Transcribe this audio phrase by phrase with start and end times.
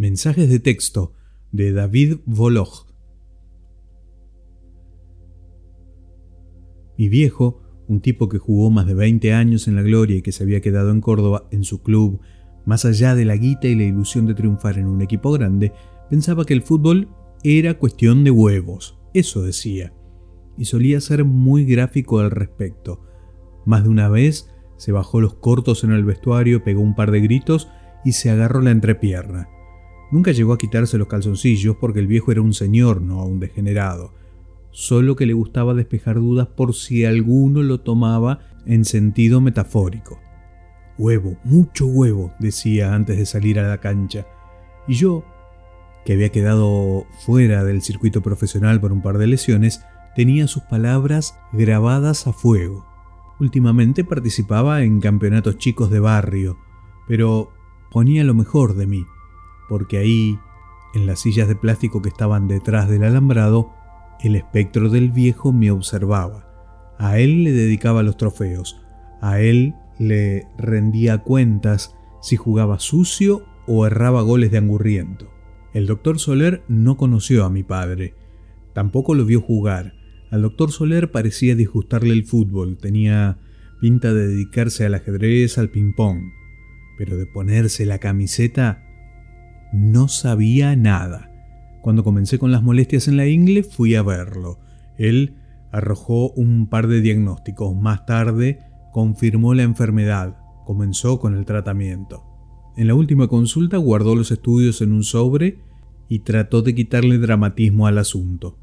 [0.00, 1.12] Mensajes de texto
[1.52, 2.86] de David Voloj.
[6.96, 10.32] Mi viejo, un tipo que jugó más de 20 años en la gloria y que
[10.32, 12.22] se había quedado en Córdoba en su club,
[12.64, 15.74] más allá de la guita y la ilusión de triunfar en un equipo grande,
[16.08, 17.10] pensaba que el fútbol
[17.44, 19.92] era cuestión de huevos, eso decía,
[20.56, 23.02] y solía ser muy gráfico al respecto.
[23.66, 24.48] Más de una vez
[24.78, 27.68] se bajó los cortos en el vestuario, pegó un par de gritos
[28.02, 29.50] y se agarró la entrepierna.
[30.10, 34.12] Nunca llegó a quitarse los calzoncillos porque el viejo era un señor, no un degenerado.
[34.72, 40.18] Solo que le gustaba despejar dudas por si alguno lo tomaba en sentido metafórico.
[40.98, 44.26] Huevo, mucho huevo, decía antes de salir a la cancha.
[44.88, 45.24] Y yo,
[46.04, 49.84] que había quedado fuera del circuito profesional por un par de lesiones,
[50.16, 52.84] tenía sus palabras grabadas a fuego.
[53.38, 56.58] Últimamente participaba en campeonatos chicos de barrio,
[57.06, 57.52] pero
[57.90, 59.06] ponía lo mejor de mí
[59.70, 60.36] porque ahí,
[60.94, 63.70] en las sillas de plástico que estaban detrás del alambrado,
[64.20, 66.96] el espectro del viejo me observaba.
[66.98, 68.82] A él le dedicaba los trofeos,
[69.20, 75.30] a él le rendía cuentas si jugaba sucio o erraba goles de angurriento.
[75.72, 78.14] El doctor Soler no conoció a mi padre,
[78.74, 79.94] tampoco lo vio jugar.
[80.32, 83.38] Al doctor Soler parecía disgustarle el fútbol, tenía
[83.80, 86.32] pinta de dedicarse al ajedrez, al ping-pong,
[86.98, 88.89] pero de ponerse la camiseta
[89.72, 91.30] no sabía nada.
[91.82, 94.58] Cuando comencé con las molestias en la ingle, fui a verlo.
[94.98, 95.36] Él
[95.72, 97.74] arrojó un par de diagnósticos.
[97.74, 98.58] Más tarde,
[98.92, 100.36] confirmó la enfermedad.
[100.64, 102.24] Comenzó con el tratamiento.
[102.76, 105.58] En la última consulta guardó los estudios en un sobre
[106.08, 108.58] y trató de quitarle dramatismo al asunto.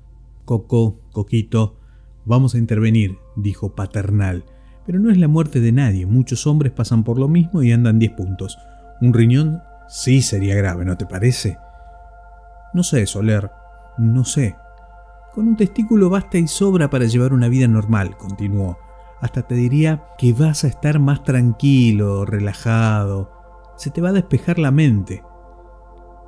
[0.45, 1.77] Coco, Coquito,
[2.25, 4.45] vamos a intervenir, dijo paternal.
[4.85, 7.99] Pero no es la muerte de nadie, muchos hombres pasan por lo mismo y andan
[7.99, 8.57] 10 puntos.
[9.01, 11.57] Un riñón Sí sería grave, ¿no te parece?
[12.73, 13.49] No sé, Soler,
[13.97, 14.55] no sé.
[15.33, 18.77] Con un testículo basta y sobra para llevar una vida normal, continuó.
[19.21, 23.31] Hasta te diría que vas a estar más tranquilo, relajado.
[23.77, 25.23] Se te va a despejar la mente.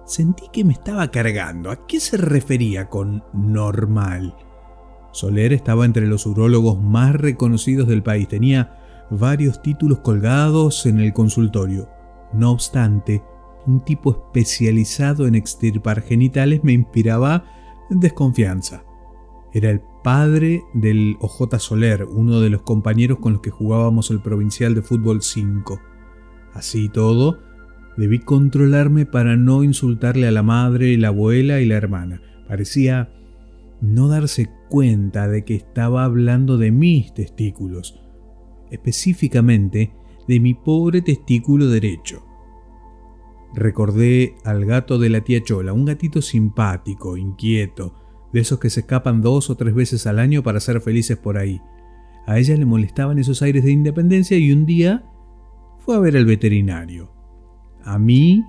[0.05, 1.69] Sentí que me estaba cargando.
[1.69, 4.35] ¿A qué se refería con normal?
[5.11, 8.27] Soler estaba entre los urólogos más reconocidos del país.
[8.27, 11.89] Tenía varios títulos colgados en el consultorio.
[12.33, 13.23] No obstante,
[13.69, 17.45] un tipo especializado en extirpar genitales me inspiraba
[17.89, 18.83] desconfianza.
[19.53, 24.21] Era el padre del OJ Soler, uno de los compañeros con los que jugábamos el
[24.21, 25.79] Provincial de Fútbol 5.
[26.53, 27.39] Así todo,
[27.97, 32.21] debí controlarme para no insultarle a la madre, la abuela y la hermana.
[32.47, 33.11] Parecía
[33.81, 37.99] no darse cuenta de que estaba hablando de mis testículos,
[38.71, 39.93] específicamente
[40.27, 42.28] de mi pobre testículo derecho.
[43.53, 47.93] Recordé al gato de la tía Chola, un gatito simpático, inquieto,
[48.31, 51.37] de esos que se escapan dos o tres veces al año para ser felices por
[51.37, 51.61] ahí.
[52.27, 55.03] A ella le molestaban esos aires de independencia y un día
[55.79, 57.11] fue a ver al veterinario.
[57.83, 58.45] A mí,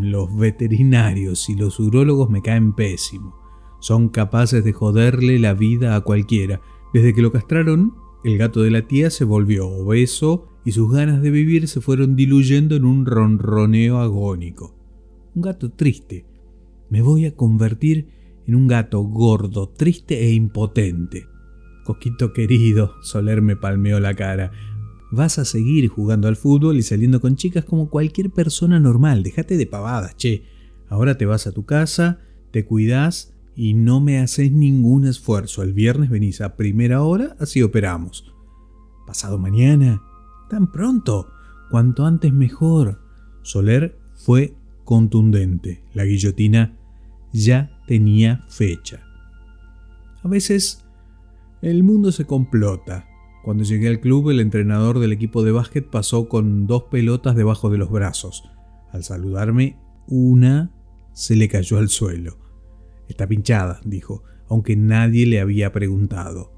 [0.00, 3.36] los veterinarios y los urólogos me caen pésimo.
[3.78, 6.60] Son capaces de joderle la vida a cualquiera.
[6.92, 7.94] Desde que lo castraron,
[8.24, 12.16] el gato de la tía se volvió obeso y sus ganas de vivir se fueron
[12.16, 14.76] diluyendo en un ronroneo agónico.
[15.34, 16.26] Un gato triste.
[16.90, 18.08] Me voy a convertir
[18.46, 21.26] en un gato gordo, triste e impotente.
[21.84, 24.52] Coquito querido, Soler me palmeó la cara.
[25.12, 29.22] Vas a seguir jugando al fútbol y saliendo con chicas como cualquier persona normal.
[29.22, 30.44] Déjate de pavadas, che.
[30.88, 32.18] Ahora te vas a tu casa,
[32.50, 35.62] te cuidas y no me haces ningún esfuerzo.
[35.62, 38.34] El viernes venís a primera hora, así operamos.
[39.06, 40.02] Pasado mañana
[40.50, 41.30] Tan pronto,
[41.70, 43.00] cuanto antes mejor.
[43.42, 45.84] Soler fue contundente.
[45.94, 46.76] La guillotina
[47.32, 49.00] ya tenía fecha.
[50.24, 50.84] A veces
[51.62, 53.06] el mundo se complota.
[53.44, 57.70] Cuando llegué al club, el entrenador del equipo de básquet pasó con dos pelotas debajo
[57.70, 58.42] de los brazos.
[58.90, 59.78] Al saludarme,
[60.08, 60.72] una
[61.12, 62.38] se le cayó al suelo.
[63.08, 66.52] Está pinchada, dijo, aunque nadie le había preguntado.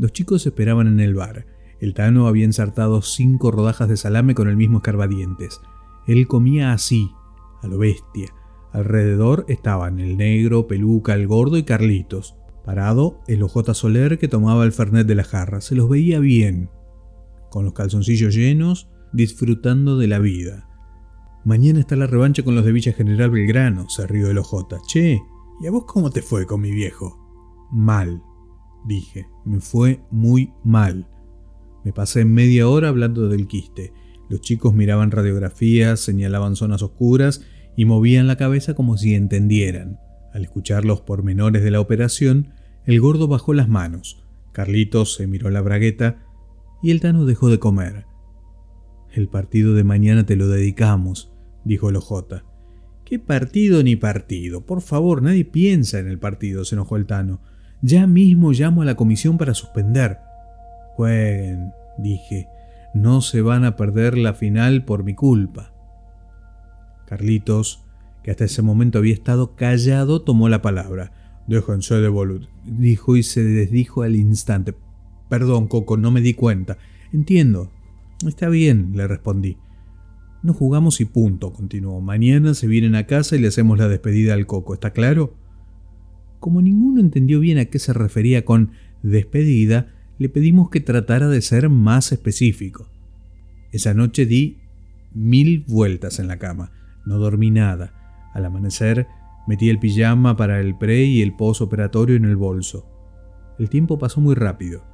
[0.00, 1.46] Los chicos esperaban en el bar.
[1.80, 5.60] El Tano había ensartado cinco rodajas de salame con el mismo escarbadientes.
[6.06, 7.12] Él comía así,
[7.62, 8.34] a lo bestia.
[8.72, 12.36] Alrededor estaban el negro, Peluca, el gordo y Carlitos.
[12.64, 15.60] Parado, el ojota Soler que tomaba el fernet de la jarra.
[15.60, 16.70] Se los veía bien,
[17.50, 20.68] con los calzoncillos llenos, disfrutando de la vida.
[21.44, 24.78] Mañana está la revancha con los de Villa General Belgrano, se rió el ojota.
[24.86, 25.18] Che,
[25.60, 27.18] ¿y a vos cómo te fue con mi viejo?
[27.70, 28.22] Mal,
[28.84, 29.26] dije.
[29.44, 31.08] Me fue muy mal.
[31.88, 33.94] Me pasé media hora hablando del quiste.
[34.28, 37.40] Los chicos miraban radiografías, señalaban zonas oscuras
[37.78, 39.98] y movían la cabeza como si entendieran.
[40.34, 42.52] Al escuchar los pormenores de la operación,
[42.84, 46.26] el gordo bajó las manos, Carlitos se miró la bragueta
[46.82, 48.04] y el Tano dejó de comer.
[49.10, 51.32] El partido de mañana te lo dedicamos,
[51.64, 52.42] dijo el OJ.
[53.06, 54.66] ¿Qué partido ni partido?
[54.66, 57.40] Por favor, nadie piensa en el partido, se enojó el Tano.
[57.80, 60.18] Ya mismo llamo a la comisión para suspender.
[60.96, 62.48] Jueguen, dije,
[62.94, 65.74] no se van a perder la final por mi culpa.
[67.06, 67.84] Carlitos,
[68.22, 71.12] que hasta ese momento había estado callado, tomó la palabra.
[71.46, 74.74] Déjense de bolud, dijo y se desdijo al instante.
[75.28, 76.78] Perdón, Coco, no me di cuenta.
[77.12, 77.70] Entiendo.
[78.26, 79.56] Está bien, le respondí.
[80.42, 82.00] No jugamos y punto, continuó.
[82.00, 85.34] Mañana se vienen a casa y le hacemos la despedida al Coco, ¿está claro?
[86.40, 88.72] Como ninguno entendió bien a qué se refería con
[89.02, 92.88] despedida, le pedimos que tratara de ser más específico.
[93.70, 94.58] Esa noche di
[95.14, 96.72] mil vueltas en la cama.
[97.06, 98.30] No dormí nada.
[98.34, 99.06] Al amanecer
[99.46, 102.86] metí el pijama para el pre y el posoperatorio en el bolso.
[103.58, 104.84] El tiempo pasó muy rápido.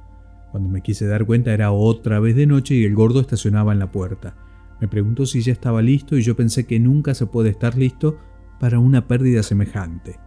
[0.51, 3.79] Cuando me quise dar cuenta era otra vez de noche y el gordo estacionaba en
[3.79, 4.35] la puerta.
[4.79, 8.17] Me preguntó si ya estaba listo y yo pensé que nunca se puede estar listo
[8.59, 10.19] para una pérdida semejante.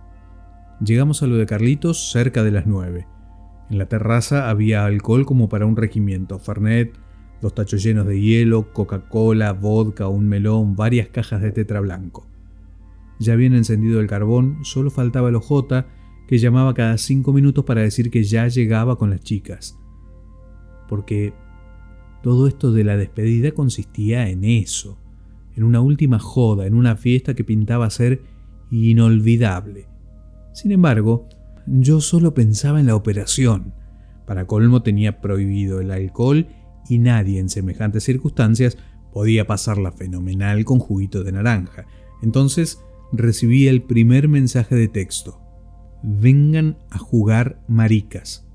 [0.85, 3.07] Llegamos a lo de Carlitos cerca de las nueve.
[3.71, 6.95] En la terraza había alcohol como para un regimiento, Fernet,
[7.41, 12.27] dos tachos llenos de hielo, Coca-Cola, vodka, un melón, varias cajas de tetra blanco.
[13.19, 15.85] Ya habían encendido el carbón, solo faltaba el OJ,
[16.27, 19.79] que llamaba cada cinco minutos para decir que ya llegaba con las chicas
[20.89, 21.35] porque
[22.23, 24.99] todo esto de la despedida consistía en eso,
[25.55, 28.23] en una última joda, en una fiesta que pintaba ser
[28.71, 29.87] inolvidable.
[30.53, 31.29] Sin embargo,
[31.71, 33.75] yo solo pensaba en la operación.
[34.27, 36.49] Para colmo tenía prohibido el alcohol
[36.89, 38.77] y nadie en semejantes circunstancias
[39.13, 41.87] podía pasarla fenomenal con juguito de naranja.
[42.23, 42.81] Entonces
[43.13, 45.41] recibí el primer mensaje de texto.
[46.03, 48.47] Vengan a jugar maricas.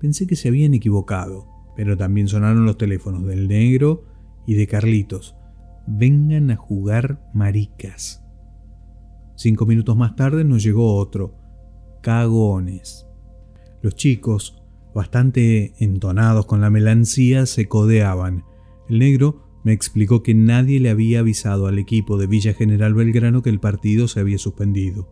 [0.00, 4.04] Pensé que se habían equivocado pero también sonaron los teléfonos del negro
[4.46, 5.36] y de Carlitos.
[5.86, 8.24] Vengan a jugar maricas.
[9.36, 11.34] Cinco minutos más tarde nos llegó otro.
[12.06, 13.04] Cagones.
[13.82, 14.62] Los chicos,
[14.94, 18.44] bastante entonados con la melancía, se codeaban.
[18.88, 23.42] El negro me explicó que nadie le había avisado al equipo de Villa General Belgrano
[23.42, 25.08] que el partido se había suspendido.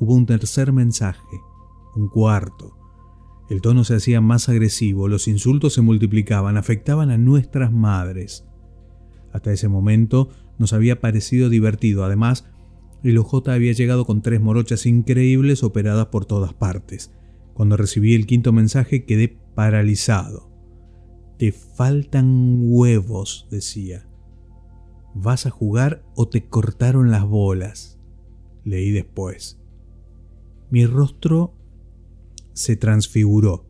[0.00, 1.40] Hubo un tercer mensaje,
[1.96, 2.76] un cuarto.
[3.48, 8.44] El tono se hacía más agresivo, los insultos se multiplicaban, afectaban a nuestras madres.
[9.32, 10.28] Hasta ese momento
[10.58, 12.44] nos había parecido divertido, además,
[13.02, 17.12] el OJ había llegado con tres morochas increíbles operadas por todas partes.
[17.54, 20.48] Cuando recibí el quinto mensaje quedé paralizado.
[21.38, 24.08] Te faltan huevos, decía.
[25.14, 27.98] ¿Vas a jugar o te cortaron las bolas?
[28.64, 29.58] Leí después.
[30.70, 31.54] Mi rostro
[32.52, 33.66] se transfiguró.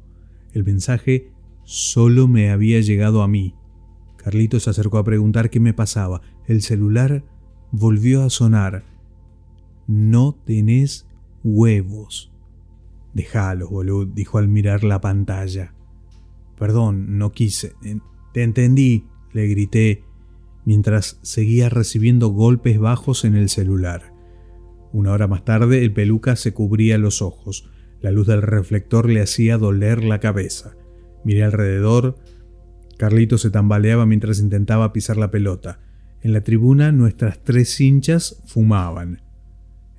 [0.52, 1.32] El mensaje
[1.64, 3.54] solo me había llegado a mí.
[4.16, 6.22] Carlitos se acercó a preguntar qué me pasaba.
[6.46, 7.24] El celular
[7.70, 8.84] volvió a sonar.
[9.88, 11.08] No tenés
[11.42, 12.30] huevos.
[13.14, 15.74] Dejalos, bolud, dijo al mirar la pantalla.
[16.58, 17.72] Perdón, no quise.
[18.34, 20.04] Te entendí, le grité,
[20.66, 24.12] mientras seguía recibiendo golpes bajos en el celular.
[24.92, 27.70] Una hora más tarde, el peluca se cubría los ojos.
[28.02, 30.76] La luz del reflector le hacía doler la cabeza.
[31.24, 32.16] Miré alrededor.
[32.98, 35.80] Carlito se tambaleaba mientras intentaba pisar la pelota.
[36.20, 39.22] En la tribuna nuestras tres hinchas fumaban.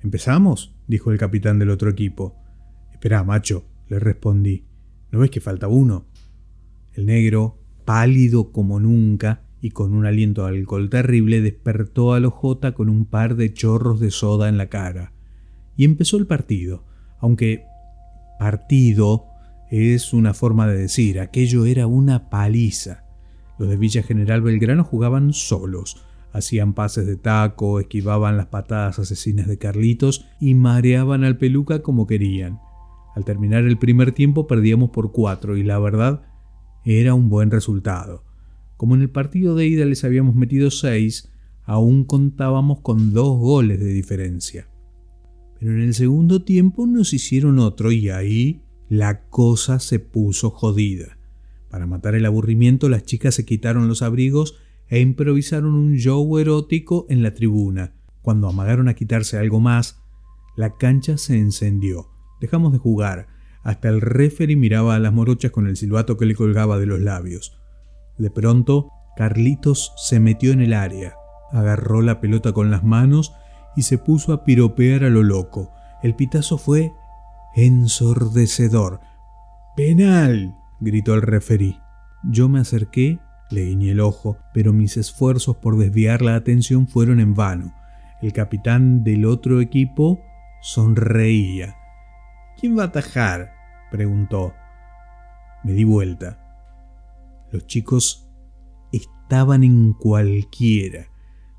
[0.02, 0.74] ¿Empezamos?
[0.86, 2.36] dijo el capitán del otro equipo.
[2.92, 4.64] Espera, macho, le respondí.
[5.10, 6.06] ¿No ves que falta uno?
[6.92, 12.72] El negro, pálido como nunca y con un aliento de alcohol terrible, despertó al OJ
[12.74, 15.12] con un par de chorros de soda en la cara.
[15.76, 16.84] Y empezó el partido,
[17.18, 17.64] aunque
[18.38, 19.26] partido
[19.70, 23.04] es una forma de decir, aquello era una paliza.
[23.58, 29.46] Los de Villa General Belgrano jugaban solos, hacían pases de taco, esquivaban las patadas asesinas
[29.46, 32.58] de Carlitos y mareaban al peluca como querían.
[33.14, 36.22] Al terminar el primer tiempo perdíamos por cuatro y la verdad
[36.84, 38.24] era un buen resultado.
[38.76, 41.30] Como en el partido de ida les habíamos metido seis,
[41.64, 44.68] aún contábamos con dos goles de diferencia.
[45.58, 51.18] Pero en el segundo tiempo nos hicieron otro y ahí la cosa se puso jodida.
[51.68, 54.56] Para matar el aburrimiento las chicas se quitaron los abrigos
[54.90, 57.94] e improvisaron un show erótico en la tribuna.
[58.22, 60.02] Cuando amagaron a quitarse algo más,
[60.56, 62.08] la cancha se encendió.
[62.40, 63.28] Dejamos de jugar.
[63.62, 67.00] Hasta el referee miraba a las morochas con el silbato que le colgaba de los
[67.00, 67.56] labios.
[68.18, 71.14] De pronto, Carlitos se metió en el área,
[71.52, 73.32] agarró la pelota con las manos
[73.76, 75.72] y se puso a piropear a lo loco.
[76.02, 76.92] El pitazo fue
[77.54, 79.00] ensordecedor.
[79.76, 80.56] ¡Penal!
[80.80, 81.78] gritó el referí.
[82.24, 83.18] Yo me acerqué,
[83.50, 87.74] le guiñé el ojo, pero mis esfuerzos por desviar la atención fueron en vano.
[88.22, 90.20] El capitán del otro equipo
[90.62, 91.76] sonreía.
[92.58, 93.52] ¿Quién va a atajar?
[93.90, 94.54] preguntó.
[95.64, 96.38] Me di vuelta.
[97.50, 98.28] Los chicos
[98.92, 101.08] estaban en cualquiera,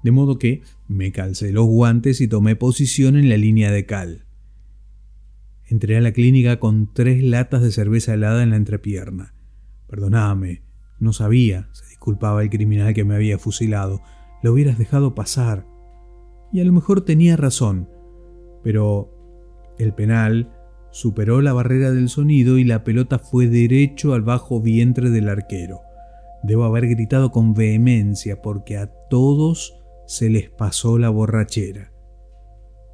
[0.04, 4.26] de modo que me calcé los guantes y tomé posición en la línea de cal.
[5.66, 9.34] Entré a la clínica con tres latas de cerveza helada en la entrepierna.
[9.88, 10.64] Perdóname,
[11.01, 14.01] no sabía, se disculpaba el criminal que me había fusilado.
[14.43, 15.67] Lo hubieras dejado pasar.
[16.53, 17.89] Y a lo mejor tenía razón,
[18.63, 19.10] pero
[19.79, 20.53] el penal
[20.91, 25.81] superó la barrera del sonido y la pelota fue derecho al bajo vientre del arquero.
[26.43, 29.74] Debo haber gritado con vehemencia porque a todos
[30.05, 31.91] se les pasó la borrachera.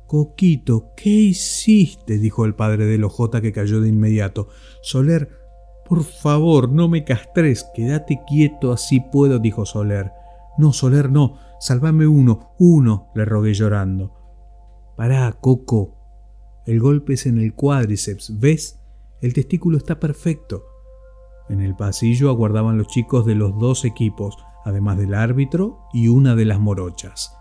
[0.05, 2.17] Coquito, ¿qué hiciste?
[2.17, 4.47] dijo el padre del ojota que cayó de inmediato.
[4.81, 5.29] Soler,
[5.88, 10.12] por favor, no me castres, quédate quieto, así puedo, dijo Soler.
[10.58, 14.13] No, Soler, no, sálvame uno, uno, le rogué llorando.
[14.98, 15.94] Pará, Coco.
[16.65, 18.82] El golpe es en el cuádriceps, ¿ves?
[19.22, 20.63] El testículo está perfecto.
[21.50, 26.36] En el pasillo aguardaban los chicos de los dos equipos, además del árbitro y una
[26.36, 27.34] de las morochas.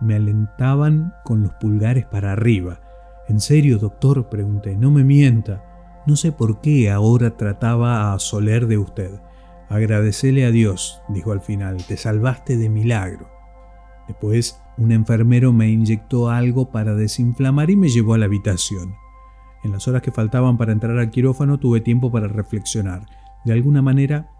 [0.00, 2.80] Me alentaban con los pulgares para arriba.
[3.26, 4.28] ¿En serio, doctor?
[4.28, 4.76] pregunté.
[4.76, 5.64] No me mienta.
[6.08, 9.20] No sé por qué ahora trataba a Soler de usted.
[9.68, 11.84] Agradecele a Dios, dijo al final.
[11.86, 13.28] Te salvaste de milagro.
[14.06, 18.94] Después, un enfermero me inyectó algo para desinflamar y me llevó a la habitación.
[19.62, 23.04] En las horas que faltaban para entrar al quirófano tuve tiempo para reflexionar.
[23.44, 24.30] De alguna manera,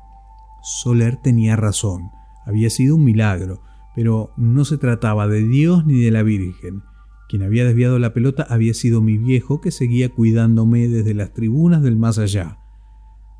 [0.62, 2.12] Soler tenía razón.
[2.46, 3.60] Había sido un milagro,
[3.94, 6.82] pero no se trataba de Dios ni de la Virgen.
[7.28, 11.82] Quien había desviado la pelota había sido mi viejo que seguía cuidándome desde las tribunas
[11.82, 12.58] del más allá.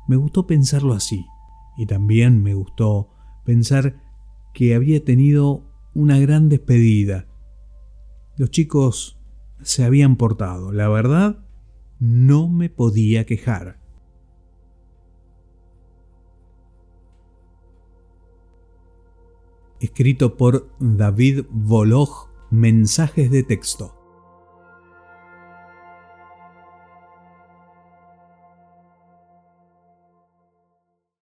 [0.07, 1.25] Me gustó pensarlo así,
[1.77, 3.09] y también me gustó
[3.45, 4.01] pensar
[4.53, 7.27] que había tenido una gran despedida.
[8.37, 9.19] Los chicos
[9.61, 11.45] se habían portado, la verdad,
[11.99, 13.79] no me podía quejar.
[19.79, 23.98] escrito por David Voloj, mensajes de texto.